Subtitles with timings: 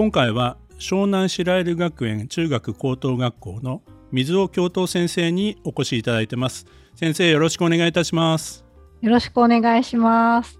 [0.00, 3.82] 今回は湘南白百合学園中学高等学校の
[4.12, 6.64] 水尾教頭先生にお越しいただいてます。
[6.94, 8.64] 先生よろしくお願いいたします。
[9.02, 10.58] よろしくお願いします。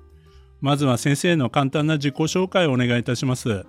[0.60, 3.64] まずは先生の簡単な自己紹介をお願いいたします。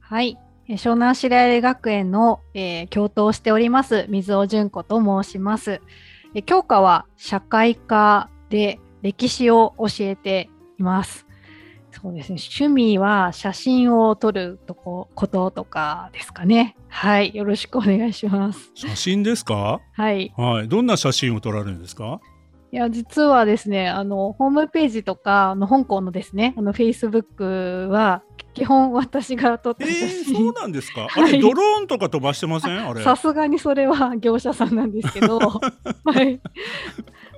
[0.00, 0.36] はい。
[0.68, 5.80] 湘南白百合学園の、えー、教頭をしております水尾純子と申します。
[6.34, 10.50] え教科は社会科で歴史を教えて
[10.80, 11.28] います
[11.92, 12.38] そうですね。
[12.38, 16.76] 趣味は写真を撮るとここととかですかね。
[16.88, 18.70] はい、よろしくお願いします。
[18.74, 19.80] 写真ですか？
[19.92, 20.32] はい。
[20.36, 20.68] はい。
[20.68, 22.20] どんな写真を撮られるんですか？
[22.72, 27.24] いや実はですね、あのホームページとかあの香港のですね、あのフェイスブッ
[27.88, 28.22] クは
[28.54, 30.08] 基本私が撮った写真。
[30.08, 31.08] えー、そうなんですか？
[31.12, 32.88] あれ、はい、ドローンとか飛ばしてません？
[32.88, 33.02] あれ。
[33.04, 35.60] さすがにそれは 業者さんなんですけど、 は
[36.22, 36.40] い。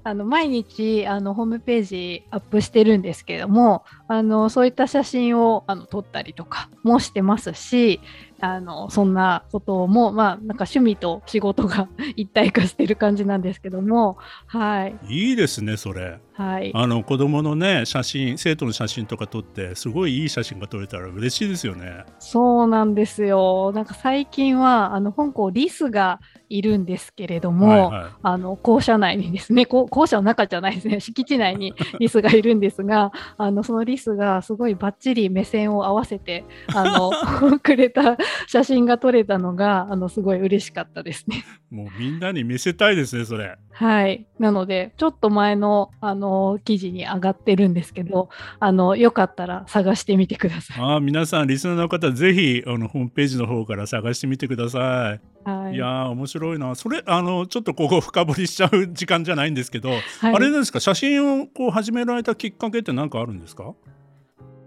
[0.04, 8.00] あの毎日あのホームページアップしてるんですけれどもあのそういった写真をあの撮ったりとかもしてますし
[8.44, 14.18] あのそんなこともまあなんか趣味と仕事が 一体化してる感じなんですけども。
[14.46, 14.96] はい。
[15.08, 16.18] いいですねそれ。
[16.34, 16.72] はい。
[16.74, 22.04] あの子供のね写真生徒の写真とか撮ってすごいいい写真が撮れたら嬉しいですよね。
[22.18, 23.72] そうなんですよ。
[23.74, 26.20] なんか最近はあの香港リスが
[26.52, 37.10] いるんですけれども、はいはい、あの校舎内にですね校舎の中じゃないですね 敷地内に リスがいるんですがあのそのリスがすごいばっちり目線を合わせてあの
[37.60, 41.44] くれた写真が撮れたのがあのすごい嬉しかったですね。
[41.70, 43.56] もうみんなに見せたいですねそれ。
[43.72, 44.26] はい。
[44.38, 46.21] なのでちょっと前のあの
[46.64, 48.28] 記事に上がってるんですけど
[48.60, 50.76] あのよかったら探してみてください。
[50.80, 55.20] あ皆さんリスナーの方ぜひあのホームページの方から探してみてください。
[55.48, 56.74] はい、いや面白いな。
[56.74, 60.80] それあのちょっとここ深掘りしちゃう時間じゃないんですけど、はい、あれですか？
[60.80, 63.74] 写真をこう始められたきっかけって何かあるんですか？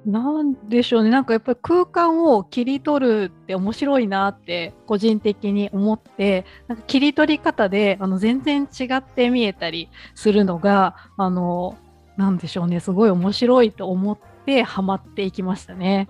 [0.05, 11.75] なんでしょうねなんかやっぱり空間を切り取るって面白いなって個人的に思ってなんか切り取り方であの全然違って見えたりするのがあの
[12.17, 16.07] なんでしょうねすごい面白いと思ってハマっていきましたね。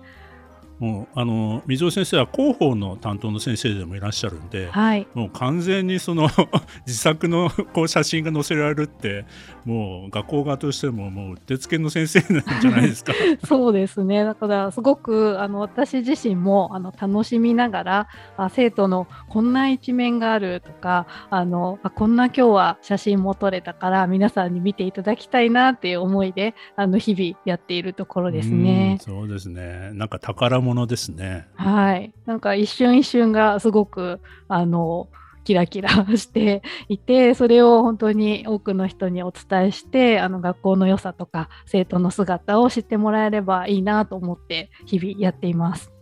[0.78, 6.28] もうあの水尾先生は広報の担当の先生でもいらっしゃるんで、はい、もう完全にその
[6.86, 9.24] 自作のこう写真が載せられるって
[9.64, 13.12] もう学校側としてももううってつけの先生なんじゃないですか。
[13.44, 14.24] そうですね。
[14.24, 28.98] だからすごくあの私自身もあの楽しみながらあ生徒のこんな一面があるとかあのあこんな今日は写真も撮れたから皆さんに見ていただきたいなっていう思いであの日々やっているところですね。
[29.00, 29.90] そうですね。
[29.92, 31.48] なんか宝ものですね。
[31.54, 32.12] はい。
[32.26, 35.08] なんか一瞬一瞬がすごく、あの、
[35.44, 45.92] キラキラしていて、それを本当に多くの人にお伝えして、あの学校の良さとか生徒の姿を知ってもらえればいいなと思って日々やっています。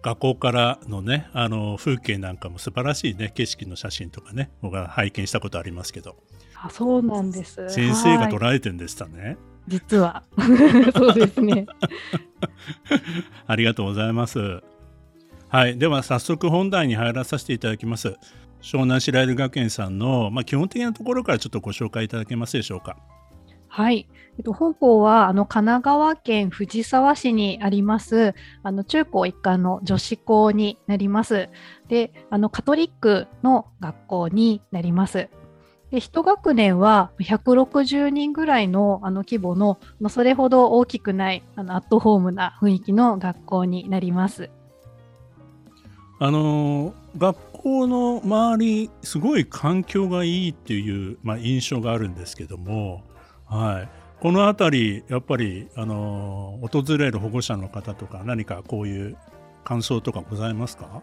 [0.00, 6.16] 学校からのね、あの風景なんかも素晴らしいね、景色の写真とかね、僕は拝見したことありますけど。
[6.54, 7.68] あ、そうなんです。
[7.68, 9.36] 先生が捉えてんでしたね。
[9.68, 10.22] 実は。
[10.96, 11.66] そうですね。
[13.46, 14.62] ありがとうございます。
[15.48, 15.78] はい。
[15.78, 18.16] では早速本題に入らさせていただきます。
[18.60, 22.96] 湘南白百合学園さんの、まあ、基本的なところからちょっとご紹介いただけますでしょうか？
[23.68, 24.08] はい、
[24.38, 31.50] えっと、本校はあの神奈川県藤沢市にありますあの中高一貫の女子校になります。
[31.88, 35.28] であのカトリックの学校になります。
[35.90, 44.50] で1学年は160人ぐらいのあの規模の、まあ、それほど大きくないあのアットホームな雰囲気の学校になります。
[46.20, 53.04] あの学校の周りすごい環境がいいっていう、まあ、印象があるんですけども、
[53.46, 53.88] はい、
[54.20, 59.16] この辺りやっぱりあの訪れる保護者の方とか何かこういう
[59.64, 61.02] 感想とかございますか？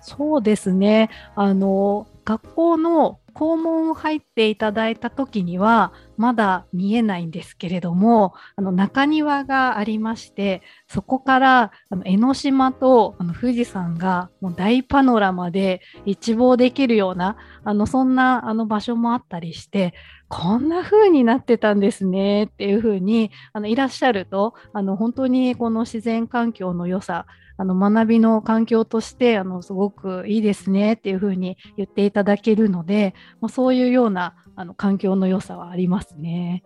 [0.00, 1.10] そうですね。
[1.34, 19.94] あの学校の校門を入っていただいた時にはまだ見えないんですけれどもあの中庭がありましてそこからあの江ノ島とあの富士山がもう大パノラマで一望できるようなあのそんなあの場所もあったりして
[20.26, 27.26] こんな風になってたんですねっていう風にあのいらっしゃるとあの本当にこの自然環境の良さ
[27.60, 36.64] あの学びの環境としてあのすごくいいですねっていう風に言っていただけるので、まあ、そういうようなあの環境の良さはありますね。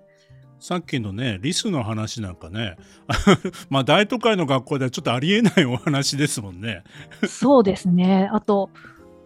[0.59, 2.77] さっきのねリスの話なんかね
[3.69, 6.85] まあ大都会の学校ではちょっとありえないお話ですもんね。
[7.27, 8.71] そうですねあと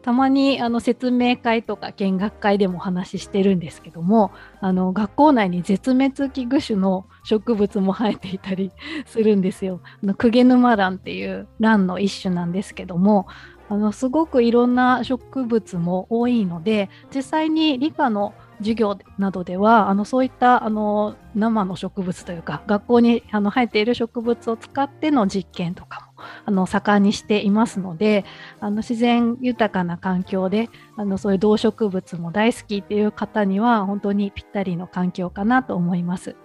[0.06, 4.31] たまにあの説明会とか見学会でもお話ししてるんですけども
[4.61, 8.71] あの学校内に絶滅危惧種の植物も生えていたり
[9.05, 9.81] するんですよ。
[10.03, 13.27] あのクゲヌマランっていうランの一種なんですけども
[13.68, 28.24] あのすごくいろんな植物も多いので実際に理科の授業などではあのそういったあの生の植物というか学校にあの生えている植物を使っての実験とかもあの盛んにしていますので
[28.60, 36.36] あの自然豊かな環境であのそういう動植物も大好きっていう方には本当にぴったりの環境かなと思います。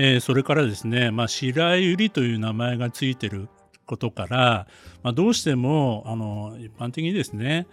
[0.00, 3.48] え、それからですね、まあ、白百合という名前がついてる
[3.88, 4.68] ことから、
[5.02, 7.66] まあ、どうしてもあの一般的にですね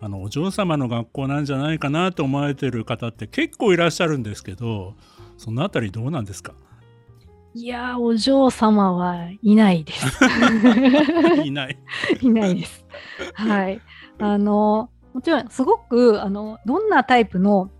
[0.00, 4.94] あのお嬢様の学校なんじゃないかなと思われてる方って結構いらっしゃるんですけど
[5.38, 6.54] そのあたりどうなんですか？
[7.54, 10.06] いやお嬢様はいないです。
[11.44, 11.78] いない。
[12.22, 12.84] いないです。
[13.34, 13.80] はい。
[14.18, 17.70] あのもちろんすごくあのどんなタイプの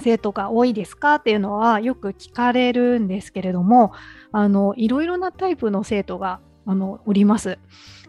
[0.00, 3.92] 生徒が多いですかっていうのはよく聞かれるんですけれども
[4.32, 7.58] あのいろいろなタイプの生徒があのおります。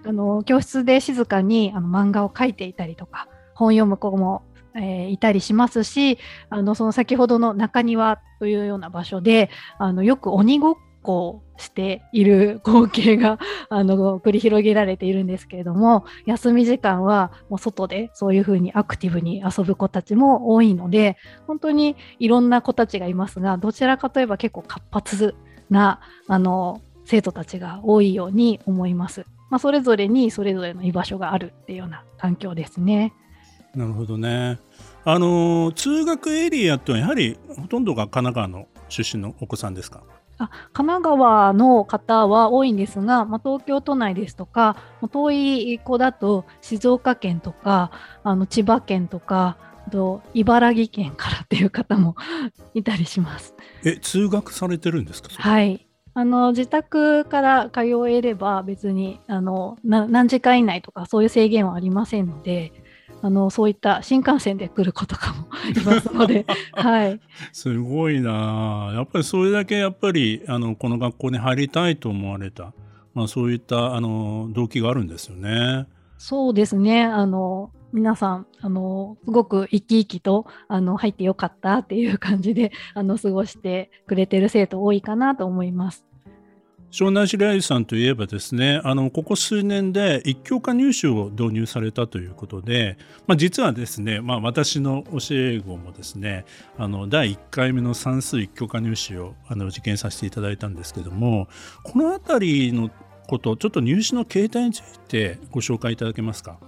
[0.05, 4.43] あの教室で静かにあの漫画を描いていたりとか本読む子も、
[4.75, 6.19] えー、いたりしますし
[6.49, 13.37] あのその先ほどの中庭というような場所であのよく鬼ごっこをしている光景が
[13.69, 25.35] あの繰り広げられているんですけれども休み時間はもう外でそういうふうにアクティブに遊ぶ子たちも多いので本当にいろんな子たちがいますがどちらかといえば結構活発
[25.69, 29.25] なあの生徒たちが多いように思います。
[29.49, 33.13] まあ、それぞれにそれぞれの居場所があるっていうような環境ですね。
[33.75, 34.59] なるほどね。
[35.05, 40.01] あの通学エリアとはやはりほとんどが神奈川の出身のお子さんですか？
[40.39, 44.77] あ神奈川の方は多いんですが、まあ、東京都内ですとか
[45.11, 47.91] 遠い子だと静岡県とか
[48.23, 49.57] あの千葉県とか
[49.91, 52.15] と茨城県からっていう方も
[52.73, 53.53] いたりします。
[53.85, 55.29] え通学されてるんですか？
[55.37, 55.82] はい
[56.15, 62.71] あの自宅から通えれば別にあの何時間以内とかそういう制限はありませんので
[63.23, 67.21] あのそういった新幹線で来る子とかもいますので、 はい、
[67.53, 68.91] すごいな。
[68.93, 72.73] やっぱりそれだけやっぱりあのこの学校に入りたいと思われた、
[73.13, 75.87] まあ、そういったあの動機があるんですよね。
[76.17, 77.05] そうですね。
[77.05, 86.03] あの皆さんあのすごく生き生きとあの入ってよかったっていう感じであの過ごしてくれてる生徒多いかなと思います。
[86.91, 96.45] 湘南白百合さんといえばですねあのここ数年で一教科入試を導入されたということで、まあ、実はですね、まあ、私の教え子もですね
[96.77, 101.47] あの第1回目の算数一教科入試をあの受験させていただいたんですけども
[101.83, 102.91] この辺りの
[103.27, 106.59] ことちょっと入試の形態についてご紹介いただけますか？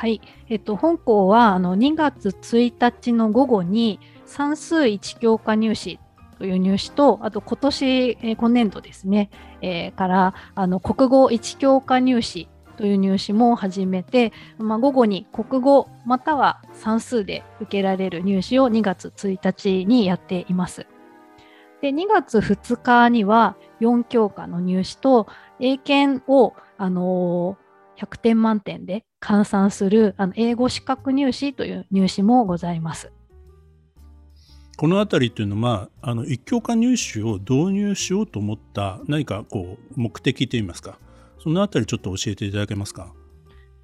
[0.00, 6.00] はい、えっと、本校はあの2月1日の午後に算数一教科入試
[6.38, 9.28] という入試と、あと今年、え、今年度ですね、
[9.60, 12.48] えー、からあの国語一教科入試
[12.78, 20.86] という入試も始めて、まあ、午後に国語または算数で受けられる入試を2月1日にやっています。
[21.82, 25.26] で2月2日には4教科の入試と
[25.58, 27.69] 英検を、あのー、
[28.00, 33.12] 100点満点で換算するあの英語資格入試という入試もございます。
[34.76, 40.98] この辺りというのはあの一教科入試を導入しようと思った何かこう目的といいますか。
[41.42, 43.12] その辺りちょっと教えていただけますか。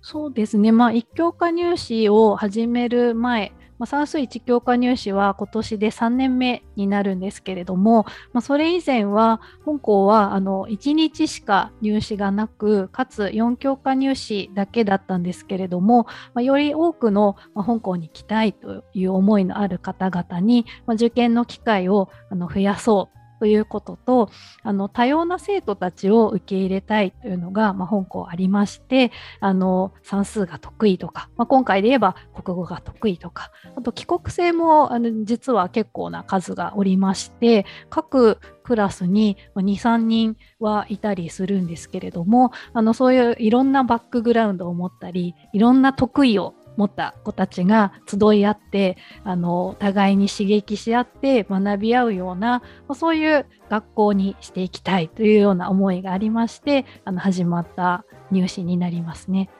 [0.00, 16.04] そうですね、まあ、一教科入試を始める前まあ、算数1教科入試は今年で3年目になるんですけれども、まあ、それ以前は本校はあの1日しか入試がなくかつ4教科入試だけだったんですけれども、
[16.34, 24.30] まあ、より多くの本校に来たいという思いのある方々に、ま受験の機会をあの増やそうということと
[24.62, 52.62] あの多様な生徒たちを受け入れたいというのが、まあ、本校ありましてあの算数が得意とか、まあ、今回で言えば国語が得意とかあと帰国生もあの実は結構な数がおりまして各クラスに23人はいたりするんですけれどもあのそういういろんなバックグラウンドを持ったりいろんな得意を持った子たちが集い合ってあの互いに刺激し合って学び合うような
[52.94, 59.50] そういう学校にしていきたいというような思いがありましてあの始まった入試になりますね。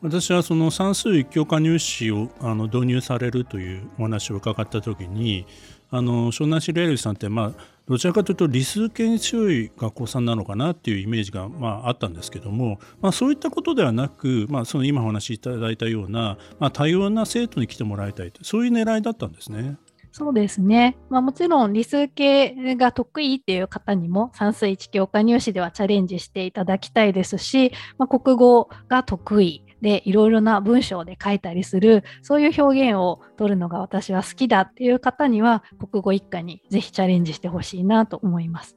[0.00, 5.46] 私はその算数一教科入試をあの導入されるというお話を伺った時に
[5.90, 19.76] あの湘南市レールさんって、まあ、どちらかというと理数系に強い学校さんなのかなっていうイメージが、まあ、あったんですけども、まあ、そういったことではなく、まあ、その今お話しいただいたような、まあ、多様な生徒に来てもらいたいとそういう狙いだったんですね。
[20.12, 20.98] そうですね。
[21.08, 38.76] まあ、もちろん理数系が得意っていう方にも算数一教科入試ではチャレンジしていただきたいですし、まあ、国語が得意でいろいろな文章で書いたりするそういう表現を取るのが私は好きだっていう方には国語一家にぜひチャレンジしてほしいなと思います。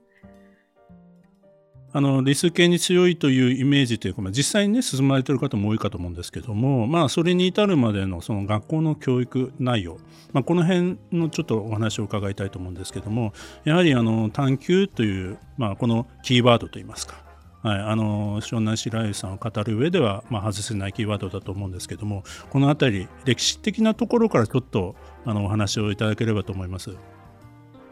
[1.94, 9.98] あの理数系に強いというイメージというか、まあ、実際にね進まれている方も多いかと思うんですけども、まあ、それに至るまでのその学校の教育内容、
[10.34, 13.32] まあ、この辺のちょっとお話を伺いたいと思うんですけども
[13.64, 17.25] やはりあの探究という、まあ、このキーワードといいますか
[17.66, 24.96] はい、あの湘南白石さんを語る上では、まあ、外せないキーワードだと思うんですけどもこの辺り歴史的なところからちょっと
[25.26, 26.96] あのお話をいただければと思います。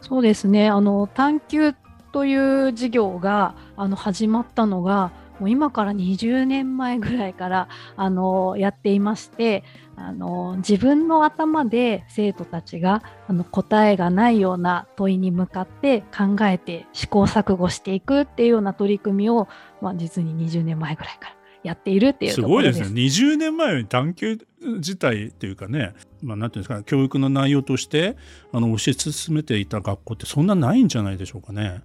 [0.01, 1.75] そうですねあの探究
[2.11, 2.35] とい
[2.67, 5.11] う事業があの始まったのが
[5.43, 9.65] もう今から20年前ぐらいからあのやっていまして
[9.97, 19.49] あの自分の頭で生徒たちがあの答えがないような問いに向かって考えて試行錯誤していくっていうような取り組みを、
[19.81, 24.39] まあ、実に20年前ぐらいからやっているっていうすごいですね20年前に探究
[24.77, 28.15] 自体っていうかね、まあ、なんていうんですか教育の内容として
[28.53, 31.81] あの教え進めていた学校ってそんなないんじゃないでしょうかね。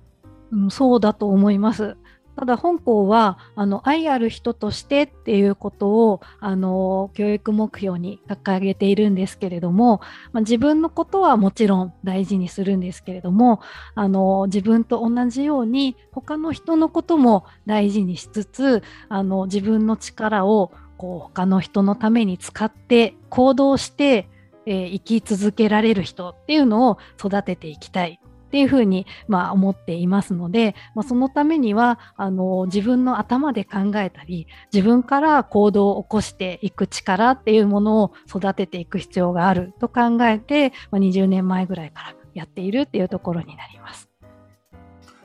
[0.50, 1.97] うん、そうだと思います。
[2.38, 10.00] ただ本校はあの愛ある人としてっていうことをあの教育目標に掲げているんですけれども、
[10.33, 13.61] まあ、自分のことはもちろん大事にするんですけれども
[13.97, 24.28] あの自分と同じように他の人のことも大事にしつつあの自分の力をこう他の人のために使って行動して、
[24.64, 28.21] えー、生き続けられる人っていうのを育てていきたい。
[28.49, 44.09] っていうふうに、まあ、思っていますので、まあ、そのためにはあの自分の頭で考えたり自分から行動を起こしていく力っていうものを育てていく必要があると考えて、まあ、20年前ぐらいからやっているっていうところになります。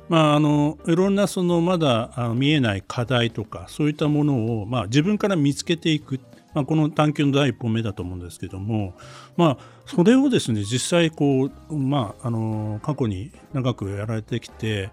[0.10, 6.20] まあ、あのいろんなそのまだ見えない課題とかそういったものを、まあ、自分から見つけていく
[6.53, 8.93] まあ、この探究の第一歩目だと思うんですけども、
[9.38, 14.91] まあ、それをですね実際こう、まあ、あの過去に長くやられてきて、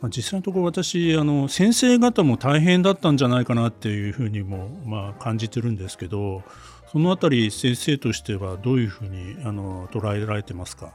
[0.00, 6.42] まあ、実際のところ私あの先生方も大変だったんじゃないかなっていうふうにも、まあ、感じてるんですけど
[6.92, 10.92] そのあたり先生としてはどういうふうにあの捉えられてますか？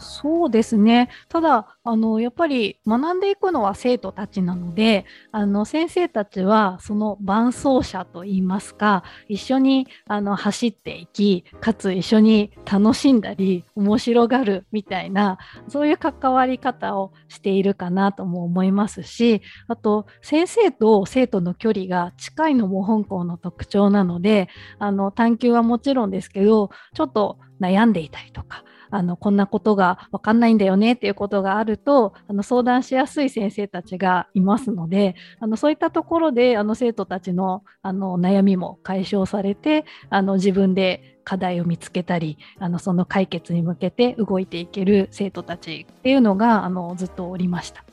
[0.00, 1.10] そうですね。
[1.28, 15.38] ただ、あの、やっぱり学んでいくのは生徒たちなので、あの、先生たちはその伴走者といいますか、一緒にあの走っていき、かつ一緒に楽しんだり、面白がるみたいな、
[15.68, 47.84] そういう関わり方をしているかなとも思いますし、あと、先生と生徒の距離が近いのも香港の特徴なので、あの、探究はもちろんですけど、ちょっと悩んでいたりとか、あのこんなことが分かんないんだよねっていうことがあるとあの相談しやすい先生たちがいますのであのそういったところであの生徒たちのあの悩みも解消されてあの自分で課題を見つけたりあのその解決に向けて動いていける生徒たちっていうのがあのずっとおりました。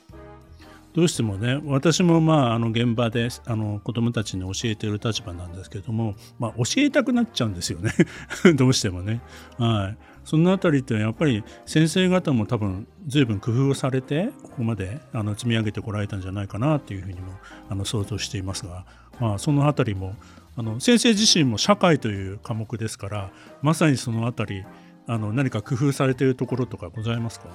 [0.94, 7.92] どうしてもね私もまああの現場であの子どもたちに教えてる立場なんですけども、まあ、教えたくなっちゃうんですよね
[8.56, 9.20] どうしてもね。
[9.58, 17.32] はい、そのあたりってやっぱり先生方も多分随分工夫をされてここまであの積み上げてこられたんじゃないかなっていうふうにも
[17.70, 18.84] あの想像していますが、
[19.20, 20.14] まあ、そのあたりも
[20.54, 23.30] あの先生自身も社会という科目ですから
[23.62, 24.66] まさにそのあたり
[25.06, 27.46] あの何か工夫されているところとかございますか？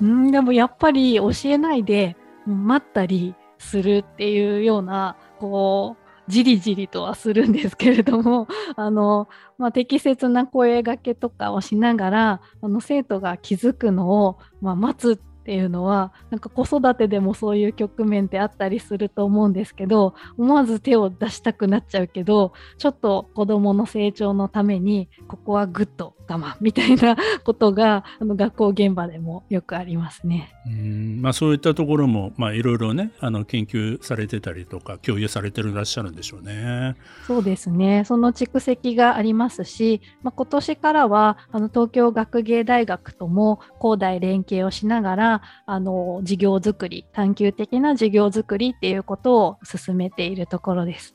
[0.00, 2.16] うんでもやっぱり教えないで
[2.46, 9.28] 待ったりするっていうようなこうじりじりとはするんですけれども あの、
[9.58, 30.52] まあ、適切な声がけとかをしながらあの生徒が気づくのを、まあ、待つっていうのはなんか子育てでもそういう局面ってあったりすると思うんですけど思わず手を出したくなっちゃうけどちょっと子どもの成長のためにここはグッと我慢 みたいなことがあの学校現場でもよくありますね。
[30.66, 36.96] うんまあ、そういったところも、まあ、いろいろねあの研究されてたりとか共有されていらっしゃるんでしょうね。
[37.26, 51.14] そうですねその蓄積がありますし、まあ、今年からはあの東京学芸大学とも高大連携をしながらあの授業づくり探究的な授業づくりっていうことを進めているところです。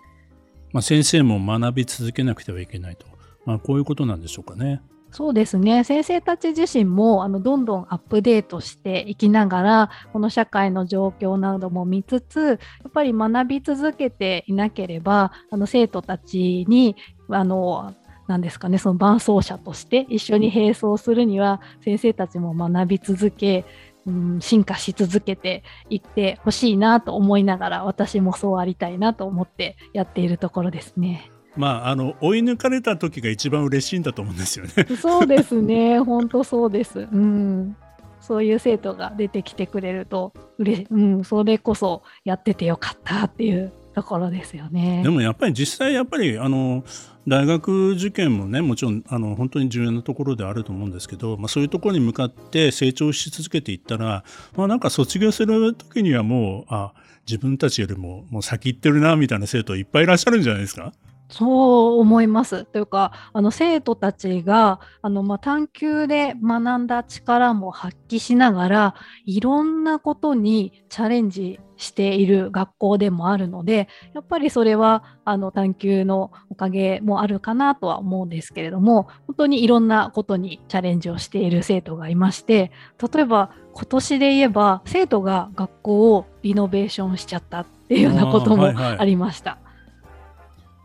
[0.72, 3.08] まあ、先生も学び続けなくてはいけないと、
[3.46, 4.82] まあ、こういうことなんでしょうかね。
[5.12, 12.56] そうですね先生たち自身もあのどんどんアップデートしていきながらこの社会の状況なども見つつや
[12.88, 16.96] っぱり学び続けていなければあの生徒たちに
[17.30, 17.94] あの
[18.28, 23.66] なんですかねその伴走者として一緒に並走するには先生たちも学び続け、
[24.06, 31.32] うん、進化し続けていってほしいなと思いながら私もそうありたいなと思ってやっているところですね。
[31.60, 34.72] まあ、あの追い抜かれた時が一番嬉しいんだと思うんですよね。
[34.96, 37.00] そうですね、 本当そうです。
[37.00, 37.76] うん、
[38.22, 45.02] そういう生徒が出てきてくれると嬉し、うん、それこそやっててよかったっていうところですよね。
[45.04, 46.86] でもやっぱり実際やっぱりあの
[47.28, 54.24] 大学受験もねもちろんあの本当に重要なところであると思うんですけど、まあ、そういうところに向かって成長し続けていったら、
[54.56, 56.94] まあ、なんか卒業する時にはもうあ
[57.28, 60.94] 自分たちよりももう先行ってるなみたいな生徒いっぱいいらっしゃるんじゃないですか？
[61.30, 62.66] そう思います。
[62.66, 68.96] というかあの生徒たちがあの、まあ、探究で学んだ力も発揮しながら
[69.26, 82.72] いろんなことにチャレンジしている学校でもあるのでやっぱりそれはあの探究のおかげもあるかなとは思うんですけれども本当にいろんなことにチャレンジをしている生徒がいまして
[83.14, 89.58] 例えば今年で言えば生徒が学校をリノベーションしちゃったっていうようなこともありました。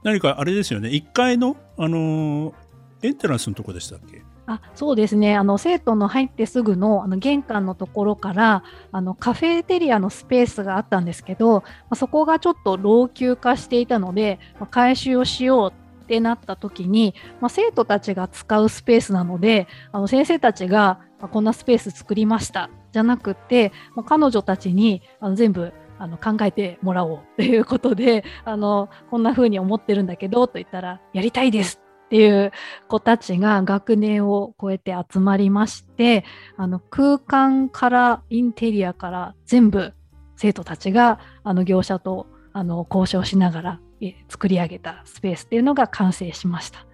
[0.05, 0.91] 何かあれですよね。
[0.91, 2.55] 1階の、あのー、
[3.03, 4.23] エントランスのとこでしたっけ？
[4.47, 5.37] あそうですね。
[5.37, 32.52] あの生徒の入ってすぐのあの玄関のところからあのカフェテリアのスペースがあったんですけど、まあ、そこがちょっと老朽化していたので、まあ、改修をしようってなった時に、まあ、生徒たちが使うスペースなのであの先生たちが、まこんなスペース作りましたじゃなくて、ま、彼女たちにあの全部あの考えてもらおうということで あのこんな風に思ってるんだけどと言ったらやりたいですっていう
[32.88, 36.24] 子たちが学年を超えて集まりまして
[36.57, 39.92] あの空間からインテリアから全部
[40.37, 43.80] 生徒たちがあの業者とあの交渉しながら
[44.28, 46.87] 作り上げたスペースっていうのが完成しました。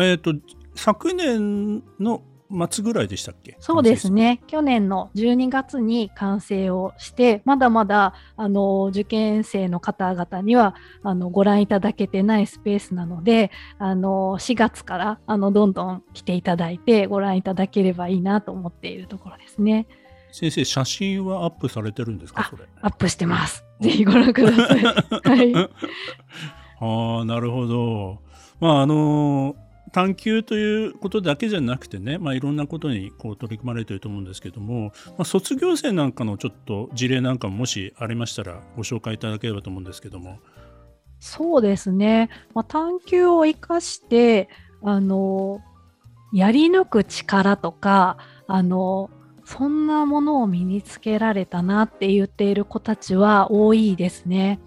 [0.00, 0.32] えっ、と
[0.74, 3.56] 昨年の末ぐらいでしたっけ？
[3.60, 19.86] そうですね去年の12月に完成をしてまだまだあの受験生の方々にはあのご覧いただけてないスペースなのであの4月からあのどんどん来ていただいてご覧いただければいいなと思っているところですね。
[20.32, 22.44] 先生写真はアップされてるんですか？
[22.50, 23.64] それアップしてます。
[23.80, 24.82] ぜひご覧ください。
[25.24, 25.54] はい、
[26.80, 28.18] ああなるほど。
[28.60, 40.38] まああのー探究ということだけじゃなくてね、まあ、いろんなことにこう取り組まれていると思うんですけども、まあ、卒業生なんかのちょっと事例なんかももしありましたらご紹介いただければと思うんですけども。
[41.20, 44.48] そうですね、まあ、探究を生かして
[44.82, 45.60] あの
[46.32, 49.10] やり抜く力とかあの
[49.44, 54.60] そんなものを身につけられたなって言っている子たちは多いですね。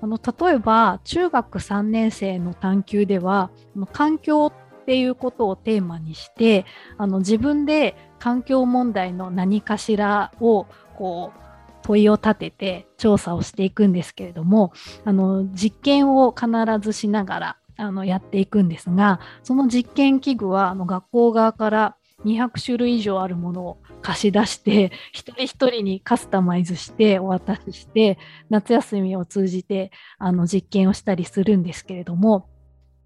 [0.00, 3.50] あの例えば中学3年生の探究では
[3.92, 4.52] 環境
[4.82, 6.66] っていうことをテーマにして
[6.98, 10.66] あの自分で環境問題の何かしらを
[10.96, 11.42] こう
[11.82, 14.72] 問いを立てて調査をしていくんですけれども
[15.04, 16.48] あの実験を必
[16.80, 28.18] ずしながらあのやっていくんですがその実験器具はあの学校側から200種類以上あるものを貸し出して一人一人にカスタマイズしてお渡しして
[28.50, 32.48] 夏休みを通じてあの実験をしたりするんですけれども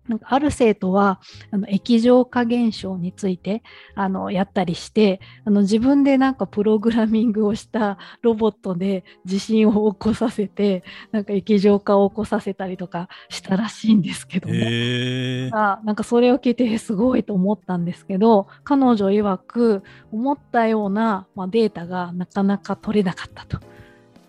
[0.09, 3.63] なんかある生徒はあの液状化現象について
[3.95, 23.59] あのやったりしてあの自分でなんかプログラミングをしたロボットで地震を起こさせてなんか液状化を起こさせたりとかしたらしいんですけども、えー、なんかそれを聞いてすごいと思ったんですけど彼女曰く思ったような、まあ、データがなかなか取れなかったと。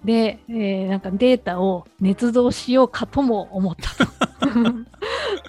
[0.03, 4.11] で、えー、なんかデータを捏造しようかとも思ったと。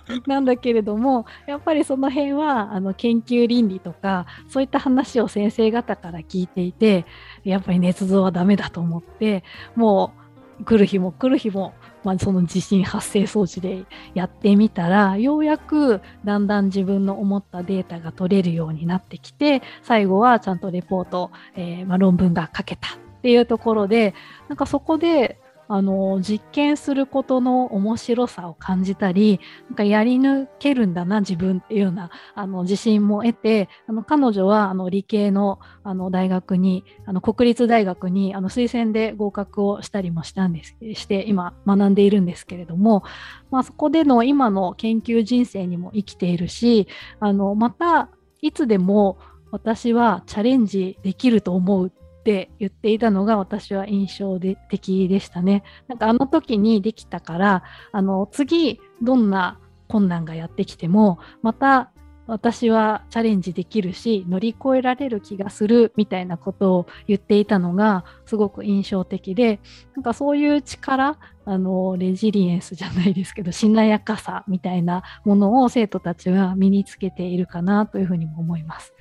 [0.27, 7.05] なんだけれどもやっぱりその辺はあの研究倫理とかそういった話を先生方から聞いていて
[7.45, 9.45] やっぱり捏造はダメだと思って
[9.75, 11.73] もう来る日も来る日も、
[12.05, 24.15] まあ、その地震発生装置でやってみたらようやくだんだん自分の思ったデータが取れるようになってきて最後はちゃんとレポート、えー、まあ、論文が書けたっていうところで
[24.49, 25.39] なんかそこで
[25.69, 43.05] あの実験することの面白さを感じたりなんかやり抜けるんだな自分っていうようなあの自信も得てあの彼女はあの理系のあの大学にあの国立大学にあの推薦で合格をしたりもしたんですして今学んでいるんですけれども、
[43.51, 46.89] まあ、そこでの今の研究人生にも生きているし
[47.21, 49.19] あのまたいつでも
[49.51, 51.91] 私はチャレンジできると思うっ
[52.29, 55.63] って言っていたのが私は印象で的でしたね。
[55.89, 61.91] なんかあの時にできたからあの次どんな困難がやってきてもまた
[62.27, 69.61] 私はチャレンジできるし乗り越えられる気がするみたいなことを言っていたのがすごく印象的で
[69.97, 78.93] なんかそういう力あのレジリエンスじゃないですけどしなやかさみたいなものを生徒たちは身につけているかなというふうにも思います。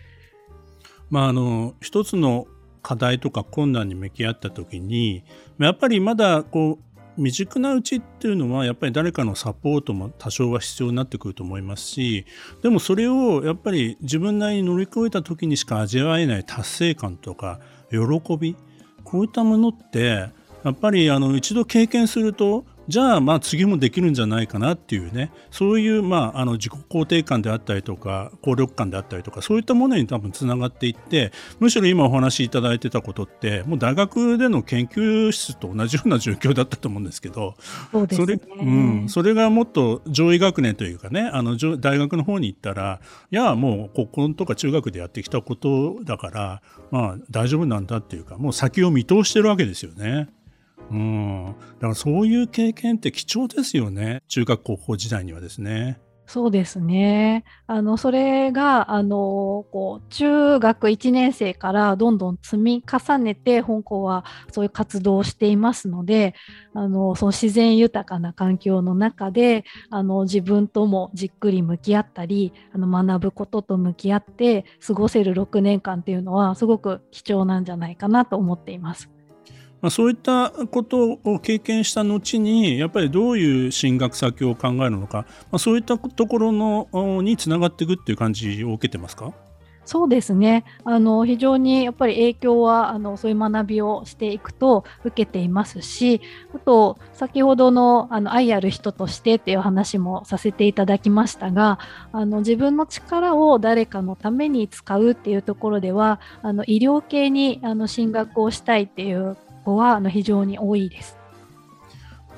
[1.09, 2.47] まあ、あの一つの
[2.87, 5.25] 課題とか困難に向き合った時に
[5.59, 12.25] やっぱりまだこう未熟なうちっていうのはやっぱり誰かのサポートも多少は必要になってくると思いますし
[12.63, 17.59] でもそれをやっぱり自分なりに乗り越えた時にしか味わえない達成感とか
[17.91, 17.97] 喜
[18.37, 18.55] び
[19.03, 20.29] こういったものって
[20.63, 37.55] やっぱりあの一度経験するとじゃあまあ次もできるんじゃないかなっていうねそういうまああの自己肯定感であったりとか効力感であったりとかそういったものに多分つながっていってむしろ今お話しいただいてたことってもう大学での研究室と同じような状況だったと思うんですけど
[37.91, 50.29] そ、ね、れ,、うん、それがもっと上位学年というかねあの大学の方に行ったらいやもう高校とか中学でやってきたことだからまあ大丈夫なんだっていうかもう先を見通してるわけですよね。
[50.91, 55.99] うん、だからそういう経験って貴重ですよね中学高校時代にはですね。
[56.29, 57.45] そうですね。
[57.67, 66.35] あの、それが、あの、こう、中学1年生からどんどん積み重ねて、本校はそういう活動をしていますので、
[66.73, 79.09] あの、その自然豊かな環境の中で、あの、自分ともじっくり向き合ったり、あの、学ぶことと向き合って過ごせる6年間っていうのは、すごく貴重なんじゃないかなと思っています。
[79.81, 89.33] まあ、そういったことを経験した後にやっぱりどういう進学先を考えるのか、まあ、そういったところのにつながっていくっていう感じを受けてますか？
[89.85, 90.65] そうですね。
[90.83, 96.19] あの非常にやっぱり影響はあのそういう学びをしていくと受けていますし
[96.53, 101.79] あと先ほどのあの愛ある人としてっていう話もさせていただきましたが
[102.11, 109.37] あの自分の力を誰かのために使うっていうところではあの医療系にあの進学をしたいっていう
[109.67, 111.17] 子はあの非常に多いです。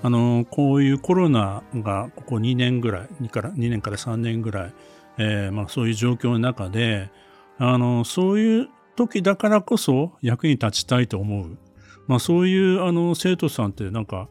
[0.02, 4.74] あのこういうコロナがここ2年ぐらい2から2年から3年ぐらい、
[5.18, 7.12] えー、まあ、そういう状況の中で
[7.58, 11.58] あのそういう時だからこそ役に立ちたいと思う、
[12.08, 14.30] まあ、そういうあの生徒さんってなんか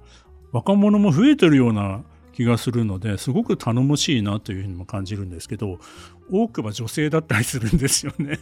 [0.52, 5.80] 若者も増えてるような気がするのですごく頼もしいなというふうにも感じるんですけど
[6.32, 8.40] 多くは女性だったりするんですよね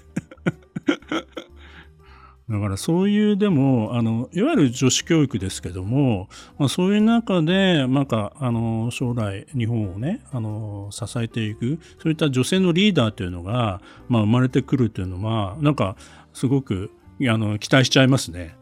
[2.48, 6.28] だからそういうでもあのいわゆる女子教育ですけども、
[6.58, 15.96] まあ、そういう中でなんかあの将来日本をねあの支えていくそういった女性のリーダーというのが、まあ、生まれてくるというのはなんか
[16.32, 18.56] すごくあの期待しちゃいますね。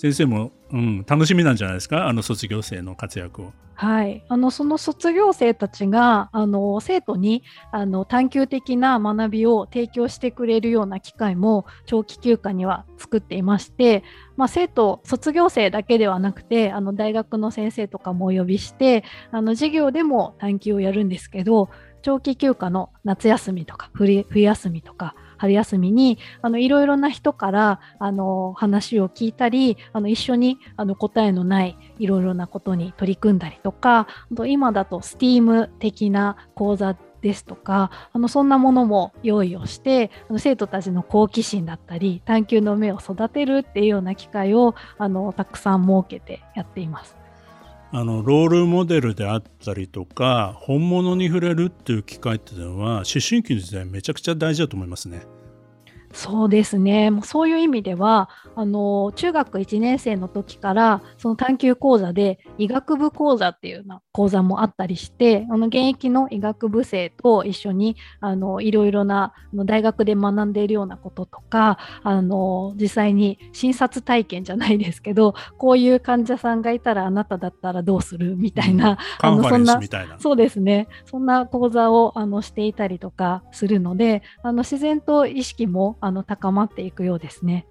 [0.00, 2.08] 先生も、うん、楽しみなんじゃないですか？
[2.08, 3.52] あの卒業生の活躍を。
[3.74, 14.02] はい、あのその卒業生たちがあの生徒にあの探究的な学びを提供してくれるような機会も長期休暇には作っていまして、
[14.38, 21.68] まあ、生徒卒業生だけではなくてあの大学の先生とかもお呼びしてあの授業でも探究をやるんですけど
[22.00, 47.16] 長期休暇の夏休みとか冬休みとか春休みにあのいろいろな人からあの話を聞いたりあの一緒にあの答えのないいろいろなことに取り組んだりとかあと今だと STEAM 的な講座ですとかあのそんなものも用意をしてあの生徒たちの好奇心だったり探究の目を育てるっていうような機会をあのたくさん設けてやっています。
[47.92, 55.22] あのロールモデルであったりとか本物に触れるっていう機会っていうのは思春期の時代めちゃくちゃ大事だと思いますね。
[56.12, 57.10] そうですね。
[57.10, 79.80] もうそういう意味では、あの中学1年生の時からその探究講座で医学部講座っていうような講座もあったりして、あの現役の医学部生と一緒にあのいろいろなあの大学で学んでいるようなこととか、あの実際に診察体験じゃないですけど、こういう患者さんがいたらあなただったらどうするみたいな、あのそんな
[80.18, 80.88] そうですね。
[81.04, 87.66] そんな講座をあのしていたりとかするので、あの自然と意識もあの高まっていくようですね。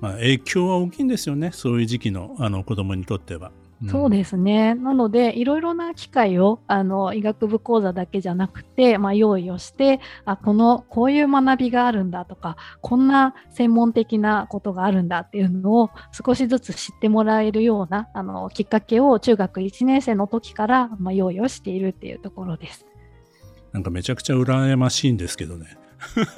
[0.00, 3.52] まあ、影響は大きいんですよね、そういう時期のあの子供にとっては。
[3.82, 4.74] うん、そうですね。
[4.74, 22.86] なので、いろいろな機会をあの医学部講座だけじゃなくて、まあ、用意をして、あこのこういう学びがあるんだとか、こんな専門的なことがあるんだっていうのを少しずつ知ってもらえるようなあのきっかけを中学1年生の時から、まあ、用意をしているっていうところです。
[23.72, 25.78] なんかめちゃくちゃ羨ましいんですけどね。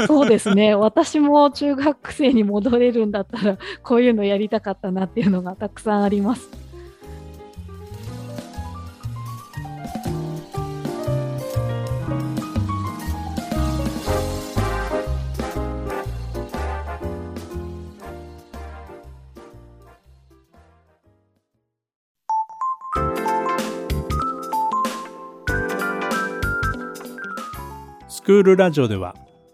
[0.07, 6.49] そうですね私も中学生に戻れるんだったらこういうのやりたかったなっていうのがたくさんあります。
[28.09, 29.15] スクールラジオでは